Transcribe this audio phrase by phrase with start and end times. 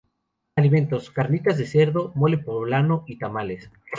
[0.55, 3.69] Alimentos: Carnitas de cerdo, mole poblano y tamales.